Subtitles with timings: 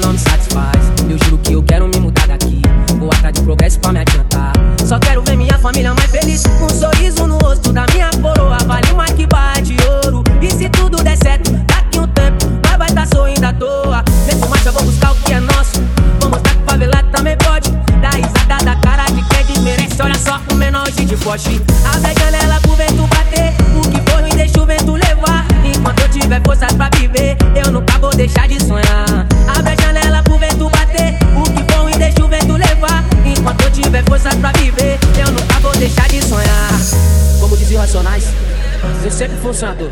[0.00, 0.76] não me satisfaz.
[1.08, 2.62] Eu juro que eu quero me mudar daqui.
[2.98, 4.52] Vou atrás de progresso pra me adiantar.
[4.84, 6.42] Só quero ver minha família mais feliz.
[6.44, 8.58] Com um sorriso no rosto da minha coroa.
[8.66, 10.24] Vale mais que barra de ouro.
[10.40, 14.04] E se tudo der certo, daqui um tempo, nós vai tá sorrindo à toa.
[14.26, 15.82] Meto marcha, vou buscar o que é nosso.
[16.20, 17.70] Vou mostrar que favelado também pode.
[18.00, 20.02] Dar risada da cara de quem desmerece.
[20.02, 21.60] Olha só, o menor de poste.
[21.94, 23.54] Abre a janela pro vento bater.
[23.76, 25.46] O que for ruim, deixa o vento levar.
[25.64, 28.57] Enquanto eu tiver forças pra viver, eu nunca vou deixar de
[39.54, 39.90] sonhador.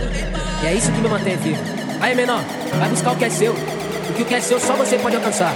[0.63, 1.63] E é isso que me mantém vivo.
[2.01, 2.41] Aí, menor,
[2.79, 3.55] vai buscar o que é seu.
[4.07, 5.55] Porque o que é seu só você pode alcançar.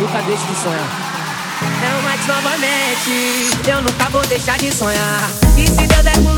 [0.00, 1.04] Nunca deixe de sonhar.
[1.62, 3.68] É o Max novamente.
[3.68, 5.30] Eu nunca vou deixar de sonhar.
[5.56, 6.33] E se Deus é com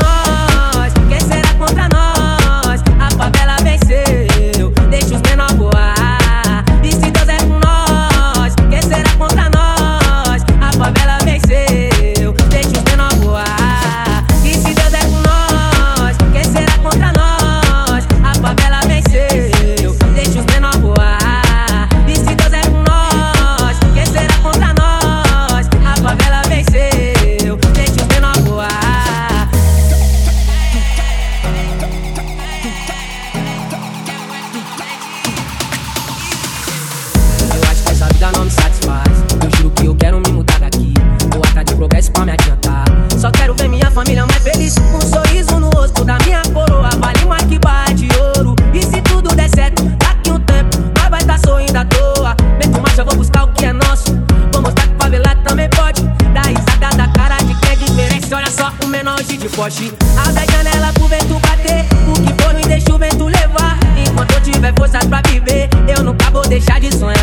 [59.67, 59.93] poste.
[60.17, 61.85] Abre a janela pro vento bater.
[62.07, 63.77] O que for ruim, deixa o vento levar.
[63.97, 67.16] Enquanto eu tiver forças pra viver, eu nunca vou deixar de sonhar.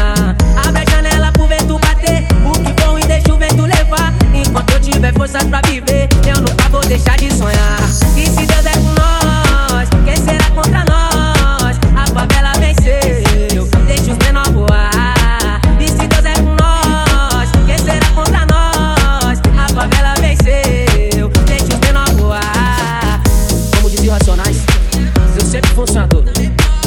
[25.38, 26.24] Eu sempre fui um sonhador.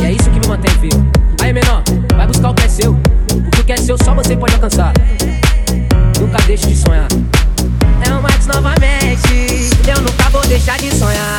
[0.01, 1.05] E é isso que me mantém vivo.
[1.41, 1.83] Aí, menor,
[2.15, 2.93] vai buscar o que é seu.
[2.93, 4.93] O que é seu só você pode alcançar.
[6.19, 7.07] Nunca deixe de sonhar.
[8.05, 9.69] É o Max novamente.
[9.87, 11.36] Eu nunca vou deixar de sonhar.